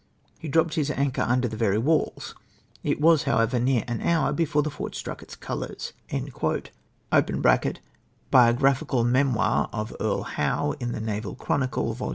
He 0.39 0.47
dropped, 0.47 0.73
his 0.73 0.89
anclior 0.89 1.29
under 1.29 1.47
the 1.47 1.55
very 1.55 1.79
vails. 1.79 2.33
It 2.81 2.99
was, 2.99 3.25
however, 3.25 3.59
near 3.59 3.83
an 3.87 4.01
hour 4.01 4.33
before 4.33 4.63
the 4.63 4.71
fort 4.71 4.95
struck 4.95 5.21
its 5.21 5.35
colours." 5.35 5.93
[Biographicad 6.09 6.71
Memoir 9.05 9.69
of 9.71 9.95
Earl 9.99 10.23
Ho7ve 10.23 10.81
in 10.81 10.91
tJte 10.93 11.01
Naval 11.03 11.35
Chronicle, 11.35 11.93
vol. 11.93 12.09